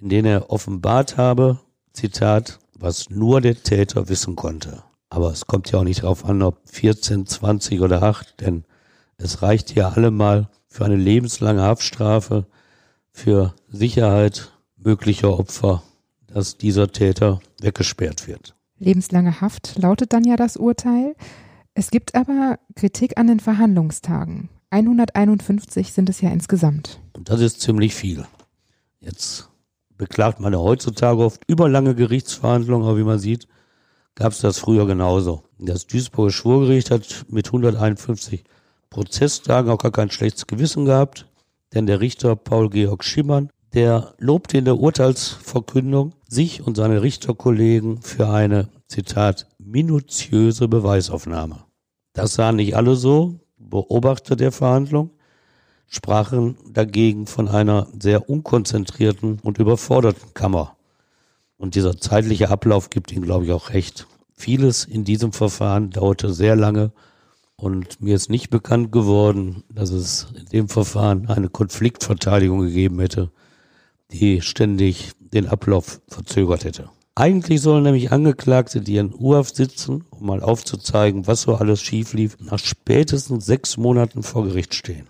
[0.01, 1.59] in denen er offenbart habe,
[1.93, 4.83] Zitat, was nur der Täter wissen konnte.
[5.09, 8.65] Aber es kommt ja auch nicht darauf an, ob 14, 20 oder 8, denn
[9.17, 12.45] es reicht ja allemal für eine lebenslange Haftstrafe
[13.11, 15.81] für Sicherheit möglicher Opfer,
[16.27, 18.55] dass dieser Täter weggesperrt wird.
[18.77, 21.15] Lebenslange Haft lautet dann ja das Urteil.
[21.73, 24.49] Es gibt aber Kritik an den Verhandlungstagen.
[24.69, 26.99] 151 sind es ja insgesamt.
[27.13, 28.25] Und das ist ziemlich viel.
[28.99, 29.49] Jetzt
[29.97, 33.47] beklagt man ja heutzutage oft überlange Gerichtsverhandlungen, aber wie man sieht,
[34.15, 35.43] gab es das früher genauso.
[35.59, 38.43] Das Duisburger Schwurgericht hat mit 151
[38.89, 41.27] Prozesstagen auch gar kein schlechtes Gewissen gehabt,
[41.73, 48.01] denn der Richter Paul Georg Schimmern, der lobte in der Urteilsverkündung sich und seine Richterkollegen
[48.01, 51.65] für eine, Zitat, minutiöse Beweisaufnahme.
[52.13, 55.11] Das sahen nicht alle so, Beobachter der Verhandlung
[55.87, 60.75] sprachen dagegen von einer sehr unkonzentrierten und überforderten Kammer.
[61.57, 64.07] Und dieser zeitliche Ablauf gibt ihm, glaube ich, auch recht.
[64.33, 66.91] Vieles in diesem Verfahren dauerte sehr lange
[67.55, 73.31] und mir ist nicht bekannt geworden, dass es in dem Verfahren eine Konfliktverteidigung gegeben hätte,
[74.11, 76.89] die ständig den Ablauf verzögert hätte.
[77.15, 82.13] Eigentlich sollen nämlich Angeklagte, die in Urhaft sitzen, um mal aufzuzeigen, was so alles schief
[82.13, 85.07] lief, nach spätestens sechs Monaten vor Gericht stehen.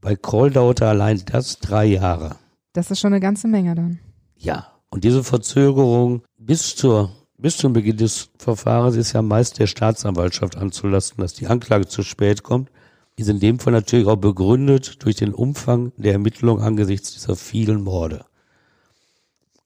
[0.00, 2.36] Bei Kroll dauerte allein das drei Jahre.
[2.72, 3.98] Das ist schon eine ganze Menge dann.
[4.36, 9.66] Ja, und diese Verzögerung bis zur bis zum Beginn des Verfahrens ist ja meist der
[9.66, 12.70] Staatsanwaltschaft anzulasten, dass die Anklage zu spät kommt.
[13.16, 17.82] Ist in dem Fall natürlich auch begründet durch den Umfang der Ermittlung angesichts dieser vielen
[17.82, 18.26] Morde.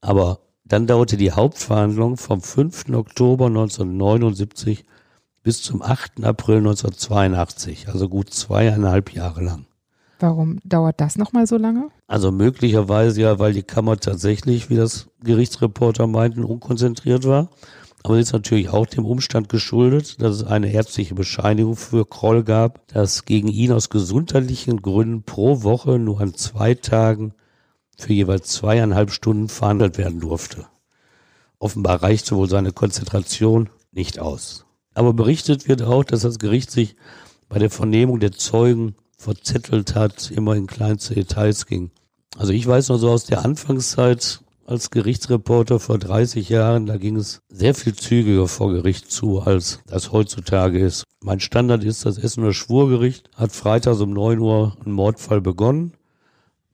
[0.01, 2.91] Aber dann dauerte die Hauptverhandlung vom 5.
[2.91, 4.85] Oktober 1979
[5.43, 6.25] bis zum 8.
[6.25, 9.67] April 1982, also gut zweieinhalb Jahre lang.
[10.25, 11.91] Warum dauert das nochmal so lange?
[12.07, 17.51] Also möglicherweise ja, weil die Kammer tatsächlich, wie das Gerichtsreporter meinten, unkonzentriert war.
[18.03, 22.43] Aber es ist natürlich auch dem Umstand geschuldet, dass es eine ärztliche Bescheinigung für Kroll
[22.43, 27.35] gab, dass gegen ihn aus gesundheitlichen Gründen pro Woche nur an zwei Tagen
[27.99, 30.65] für jeweils zweieinhalb Stunden verhandelt werden durfte.
[31.59, 34.65] Offenbar reichte wohl seine Konzentration nicht aus.
[34.95, 36.97] Aber berichtet wird auch, dass das Gericht sich
[37.51, 41.91] bei der Vernehmung der Zeugen verzettelt hat, immer in kleinste Details ging.
[42.37, 47.17] Also ich weiß noch so aus der Anfangszeit als Gerichtsreporter vor 30 Jahren, da ging
[47.17, 51.05] es sehr viel zügiger vor Gericht zu, als das heutzutage ist.
[51.23, 55.93] Mein Standard ist, das Essener Schwurgericht hat freitags um 9 Uhr ein Mordfall begonnen.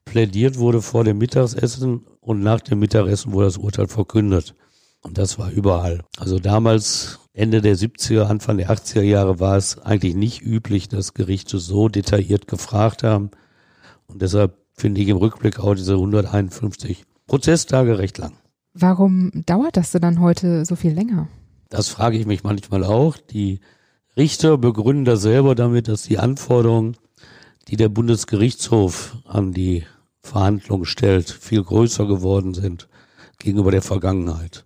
[0.05, 4.55] Plädiert wurde vor dem Mittagessen und nach dem Mittagessen wurde das Urteil verkündet.
[5.01, 6.03] Und das war überall.
[6.17, 11.13] Also damals Ende der 70er, Anfang der 80er Jahre war es eigentlich nicht üblich, dass
[11.13, 13.31] Gerichte so detailliert gefragt haben.
[14.07, 18.33] Und deshalb finde ich im Rückblick auch diese 151 Prozesstage recht lang.
[18.73, 21.27] Warum dauert das denn dann heute so viel länger?
[21.69, 23.17] Das frage ich mich manchmal auch.
[23.17, 23.59] Die
[24.17, 26.97] Richter begründen das selber damit, dass die Anforderungen,
[27.69, 29.85] die der Bundesgerichtshof an die
[30.21, 32.89] Verhandlungen stellt, viel größer geworden sind
[33.39, 34.65] gegenüber der Vergangenheit.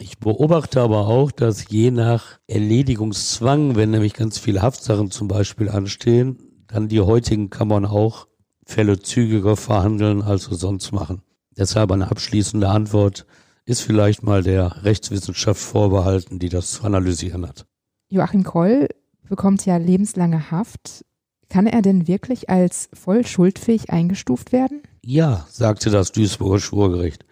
[0.00, 5.68] Ich beobachte aber auch, dass je nach Erledigungszwang, wenn nämlich ganz viele Haftsachen zum Beispiel
[5.68, 8.28] anstehen, dann die heutigen Kammern auch
[8.64, 11.22] Fälle zügiger verhandeln, als sie sonst machen.
[11.56, 13.26] Deshalb eine abschließende Antwort
[13.64, 17.66] ist vielleicht mal der Rechtswissenschaft vorbehalten, die das zu analysieren hat.
[18.08, 18.88] Joachim Kroll
[19.28, 21.04] bekommt ja lebenslange Haft.
[21.48, 24.82] Kann er denn wirklich als voll schuldfähig eingestuft werden?
[25.04, 27.24] Ja, sagte das Duisburger Schwurgericht.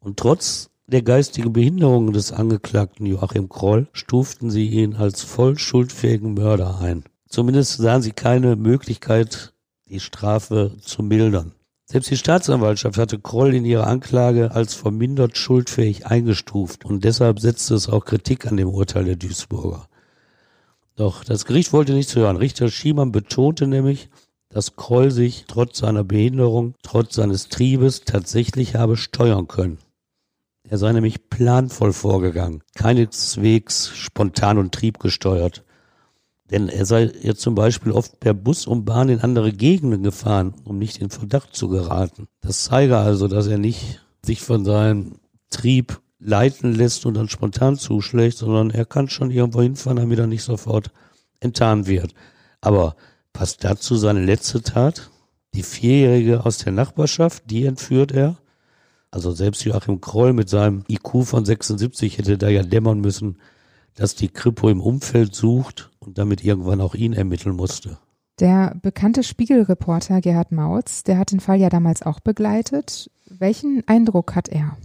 [0.00, 6.34] Und trotz der geistigen Behinderung des Angeklagten Joachim Kroll stuften sie ihn als voll schuldfähigen
[6.34, 7.04] Mörder ein.
[7.28, 9.52] Zumindest sahen sie keine Möglichkeit,
[9.88, 11.52] die Strafe zu mildern.
[11.86, 17.74] Selbst die Staatsanwaltschaft hatte Kroll in ihrer Anklage als vermindert schuldfähig eingestuft und deshalb setzte
[17.74, 19.88] es auch Kritik an dem Urteil der Duisburger.
[20.96, 22.36] Doch das Gericht wollte nichts hören.
[22.36, 24.08] Richter Schiemann betonte nämlich,
[24.48, 29.78] dass Kroll sich trotz seiner Behinderung, trotz seines Triebes tatsächlich habe steuern können.
[30.68, 35.64] Er sei nämlich planvoll vorgegangen, keineswegs spontan und triebgesteuert.
[36.50, 40.54] Denn er sei jetzt zum Beispiel oft per Bus und Bahn in andere Gegenden gefahren,
[40.64, 42.28] um nicht in Verdacht zu geraten.
[42.40, 45.16] Das zeige also, dass er nicht sich von seinem
[45.50, 50.26] Trieb leiten lässt und dann spontan zuschlägt, sondern er kann schon irgendwo hinfahren, damit er
[50.26, 50.90] nicht sofort
[51.40, 52.14] enttarnt wird.
[52.60, 52.96] Aber
[53.32, 55.10] passt dazu seine letzte Tat?
[55.54, 58.36] Die Vierjährige aus der Nachbarschaft, die entführt er
[59.10, 63.38] also selbst Joachim Kroll mit seinem IQ von 76 hätte da ja dämmern müssen,
[63.94, 67.98] dass die Kripo im Umfeld sucht und damit irgendwann auch ihn ermitteln musste.
[68.38, 73.10] Der bekannte Spiegelreporter Gerhard Mautz, der hat den Fall ja damals auch begleitet.
[73.26, 74.76] Welchen Eindruck hat er?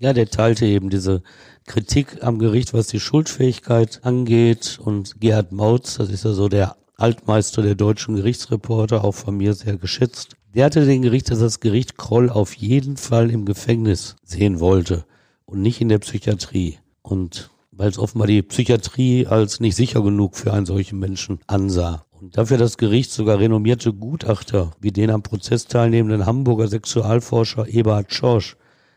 [0.00, 1.22] Ja, der teilte eben diese
[1.66, 4.80] Kritik am Gericht, was die Schuldfähigkeit angeht.
[4.82, 9.54] Und Gerhard Mautz, das ist ja so der Altmeister der deutschen Gerichtsreporter, auch von mir
[9.54, 14.16] sehr geschätzt, der hatte den Gericht, dass das Gericht Kroll auf jeden Fall im Gefängnis
[14.24, 15.04] sehen wollte
[15.44, 16.78] und nicht in der Psychiatrie.
[17.00, 22.06] Und weil es offenbar die Psychiatrie als nicht sicher genug für einen solchen Menschen ansah.
[22.10, 28.12] Und dafür das Gericht sogar renommierte Gutachter wie den am Prozess teilnehmenden Hamburger Sexualforscher Eberhard
[28.12, 28.56] Schorsch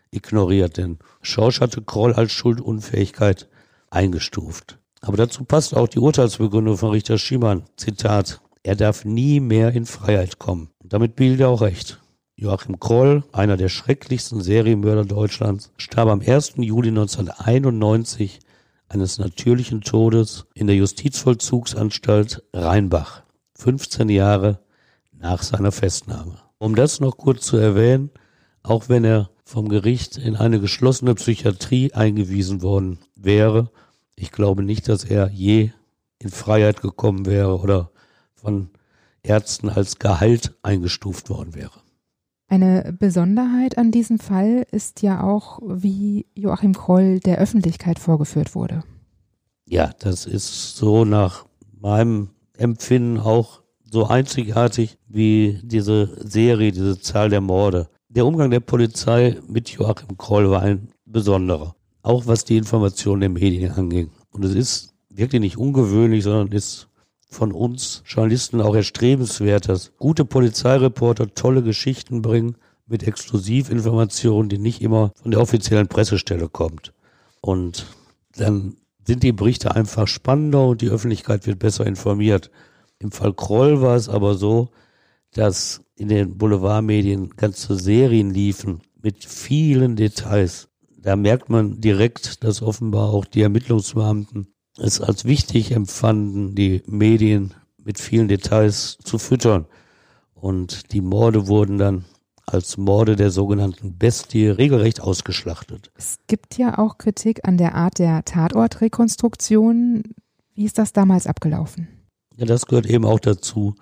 [0.10, 0.78] ignoriert.
[0.78, 3.47] Denn Schorsch hatte Kroll als Schuldunfähigkeit
[3.91, 4.80] eingestuft.
[5.02, 7.65] Aber dazu passt auch die Urteilsbegründung von Richter Schiemann.
[7.78, 8.41] Zitat.
[8.63, 10.69] Er darf nie mehr in Freiheit kommen.
[10.80, 12.00] Und damit behielt er auch recht.
[12.36, 16.54] Joachim Kroll, einer der schrecklichsten Serienmörder Deutschlands, starb am 1.
[16.58, 18.39] Juli 1991
[18.88, 23.24] eines natürlichen Todes in der Justizvollzugsanstalt Rheinbach,
[23.56, 24.60] 15 Jahre
[25.17, 26.38] nach seiner Festnahme.
[26.58, 28.10] Um das noch kurz zu erwähnen,
[28.63, 33.69] auch wenn er vom Gericht in eine geschlossene Psychiatrie eingewiesen worden wäre,
[34.15, 35.71] ich glaube nicht, dass er je
[36.19, 37.90] in Freiheit gekommen wäre oder
[38.41, 38.69] von
[39.23, 41.80] Ärzten als geheilt eingestuft worden wäre.
[42.47, 48.84] Eine Besonderheit an diesem Fall ist ja auch, wie Joachim Kroll der Öffentlichkeit vorgeführt wurde.
[49.65, 51.45] Ja, das ist so nach
[51.80, 57.88] meinem Empfinden auch so einzigartig wie diese Serie, diese Zahl der Morde.
[58.10, 63.30] Der Umgang der Polizei mit Joachim Kroll war ein besonderer, auch was die Information der
[63.30, 64.10] Medien anging.
[64.32, 66.89] Und es ist wirklich nicht ungewöhnlich, sondern ist
[67.32, 74.82] von uns Journalisten auch erstrebenswert, dass gute Polizeireporter tolle Geschichten bringen mit Exklusivinformationen, die nicht
[74.82, 76.94] immer von der offiziellen Pressestelle kommt.
[77.39, 77.86] Und
[78.36, 78.76] dann
[79.08, 82.52] sind die Berichte einfach spannender und die Öffentlichkeit wird besser informiert.
[83.00, 84.70] Im Fall Kroll war es aber so,
[85.34, 90.67] dass in den Boulevardmedien ganze Serien liefen mit vielen Details.
[90.98, 97.54] Da merkt man direkt, dass offenbar auch die Ermittlungsbeamten es als wichtig empfanden, die Medien
[97.84, 99.66] mit vielen Details zu füttern.
[100.34, 102.06] Und die Morde wurden dann
[102.46, 105.92] als Morde der sogenannten Bestie regelrecht ausgeschlachtet.
[105.96, 110.04] Es gibt ja auch Kritik an der Art der Tatortrekonstruktion.
[110.54, 111.88] Wie ist das damals abgelaufen?
[112.38, 113.76] Ja, das gehört eben auch dazu,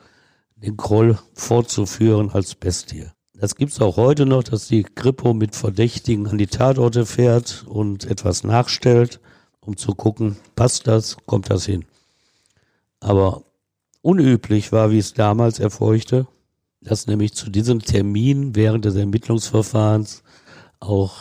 [0.56, 3.06] den Kroll fortzuführen als Bestie.
[3.34, 8.04] Das gibt's auch heute noch, dass die Kripo mit Verdächtigen an die Tatorte fährt und
[8.04, 9.22] etwas nachstellt
[9.62, 11.86] um zu gucken, passt das, kommt das hin.
[13.00, 13.44] Aber
[14.02, 16.28] unüblich war, wie es damals erfolgte,
[16.82, 20.24] dass nämlich zu diesem Termin während des Ermittlungsverfahrens
[20.80, 21.16] auch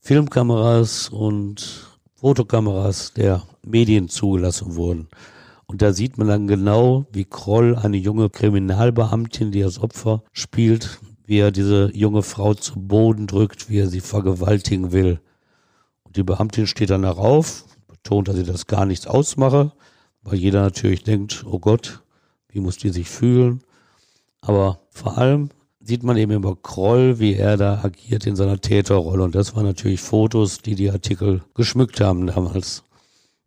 [0.00, 5.08] Filmkameras und Fotokameras der Medien zugelassen wurden.
[5.66, 11.00] Und da sieht man dann genau, wie Kroll eine junge Kriminalbeamtin, die als Opfer spielt,
[11.26, 15.20] wie er diese junge Frau zu Boden drückt, wie er sie vergewaltigen will.
[16.10, 19.70] Und die Beamtin steht danach auf, betont, dass sie das gar nichts ausmache,
[20.24, 22.02] weil jeder natürlich denkt, oh Gott,
[22.48, 23.62] wie muss die sich fühlen?
[24.40, 29.22] Aber vor allem sieht man eben über Kroll, wie er da agiert in seiner Täterrolle.
[29.22, 32.82] Und das waren natürlich Fotos, die die Artikel geschmückt haben damals.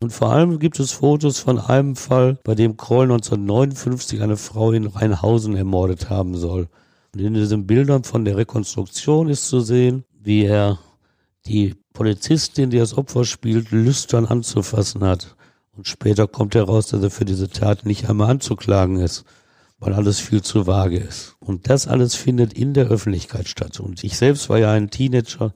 [0.00, 4.72] Und vor allem gibt es Fotos von einem Fall, bei dem Kroll 1959 eine Frau
[4.72, 6.68] in Rheinhausen ermordet haben soll.
[7.12, 10.78] Und in diesen Bildern von der Rekonstruktion ist zu sehen, wie er
[11.46, 15.36] die Polizistin, die das Opfer spielt, lüstern anzufassen hat.
[15.76, 19.24] Und später kommt heraus, dass er für diese Tat nicht einmal anzuklagen ist,
[19.78, 21.36] weil alles viel zu vage ist.
[21.40, 23.80] Und das alles findet in der Öffentlichkeit statt.
[23.80, 25.54] Und ich selbst war ja ein Teenager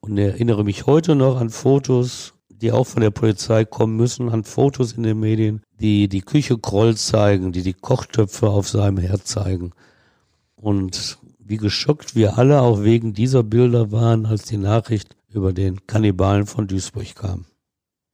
[0.00, 4.44] und erinnere mich heute noch an Fotos, die auch von der Polizei kommen müssen, an
[4.44, 9.26] Fotos in den Medien, die die Küche Kroll zeigen, die die Kochtöpfe auf seinem Herd
[9.26, 9.72] zeigen.
[10.56, 15.86] Und wie geschockt wir alle auch wegen dieser Bilder waren, als die Nachricht über den
[15.86, 17.46] Kannibalen von Duisburg kam.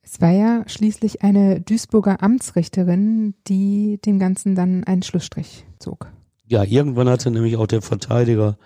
[0.03, 6.13] Es war ja schließlich eine Duisburger Amtsrichterin, die dem Ganzen dann einen Schlussstrich zog.
[6.47, 8.57] Ja, irgendwann hatte nämlich auch der Verteidiger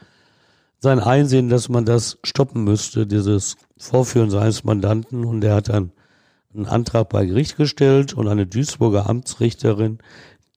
[0.78, 5.24] sein Einsehen, dass man das stoppen müsste, dieses Vorführen seines Mandanten.
[5.24, 5.92] Und er hat dann
[6.54, 9.98] einen Antrag bei Gericht gestellt und eine Duisburger Amtsrichterin,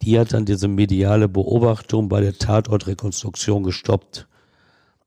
[0.01, 4.27] die hat dann diese mediale Beobachtung bei der Tatortrekonstruktion gestoppt.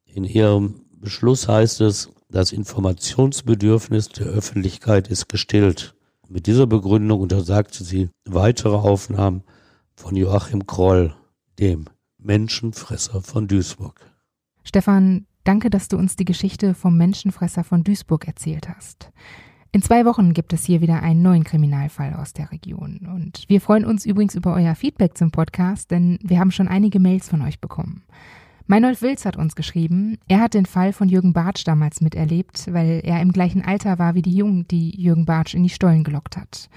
[0.07, 5.95] In ihrem Beschluss heißt es, das Informationsbedürfnis der Öffentlichkeit ist gestillt.
[6.29, 9.43] Mit dieser Begründung untersagte sie weitere Aufnahmen
[9.95, 11.15] von Joachim Kroll,
[11.59, 11.87] dem
[12.19, 14.01] Menschenfresser von Duisburg.
[14.65, 19.12] Stefan, danke, dass du uns die Geschichte vom Menschenfresser von Duisburg erzählt hast.
[19.73, 23.07] In zwei Wochen gibt es hier wieder einen neuen Kriminalfall aus der Region.
[23.15, 26.99] Und wir freuen uns übrigens über euer Feedback zum Podcast, denn wir haben schon einige
[26.99, 28.03] Mails von euch bekommen.
[28.69, 33.01] Meinolf Wilz hat uns geschrieben, er hat den Fall von Jürgen Bartsch damals miterlebt, weil
[33.05, 36.37] er im gleichen Alter war wie die Jungen, die Jürgen Bartsch in die Stollen gelockt
[36.37, 36.69] hat.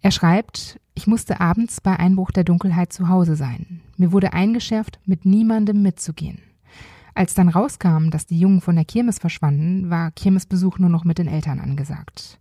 [0.00, 3.82] Er schreibt, ich musste abends bei Einbruch der Dunkelheit zu Hause sein.
[3.98, 6.38] Mir wurde eingeschärft, mit niemandem mitzugehen.
[7.14, 11.18] Als dann rauskam, dass die Jungen von der Kirmes verschwanden, war Kirmesbesuch nur noch mit
[11.18, 12.38] den Eltern angesagt.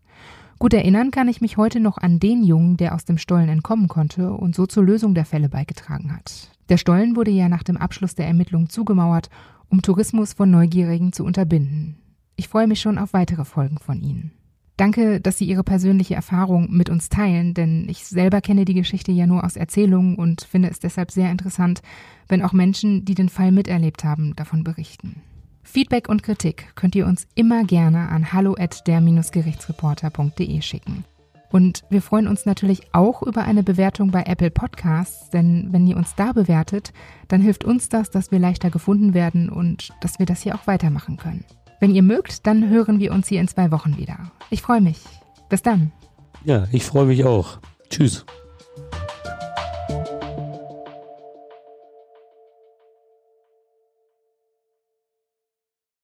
[0.58, 3.90] Gut erinnern kann ich mich heute noch an den Jungen, der aus dem Stollen entkommen
[3.90, 6.55] konnte und so zur Lösung der Fälle beigetragen hat.
[6.70, 9.30] Der Stollen wurde ja nach dem Abschluss der Ermittlungen zugemauert,
[9.70, 11.98] um Tourismus von Neugierigen zu unterbinden.
[12.36, 14.32] Ich freue mich schon auf weitere Folgen von Ihnen.
[14.78, 19.14] Danke, dass Sie Ihre persönliche Erfahrung mit uns teilen, denn ich selber kenne die Geschichte
[19.14, 21.82] ja nur aus Erzählungen und finde es deshalb sehr interessant,
[22.28, 25.22] wenn auch Menschen, die den Fall miterlebt haben, davon berichten.
[25.64, 31.06] Feedback und Kritik könnt ihr uns immer gerne an hallo der-gerichtsreporter.de schicken.
[31.56, 35.96] Und wir freuen uns natürlich auch über eine Bewertung bei Apple Podcasts, denn wenn ihr
[35.96, 36.92] uns da bewertet,
[37.30, 40.68] dann hilft uns das, dass wir leichter gefunden werden und dass wir das hier auch
[40.68, 41.46] weitermachen können.
[41.80, 44.18] Wenn ihr mögt, dann hören wir uns hier in zwei Wochen wieder.
[44.50, 45.00] Ich freue mich.
[45.48, 45.94] Bis dann.
[46.44, 47.60] Ja, ich freue mich auch.
[47.90, 48.26] Tschüss.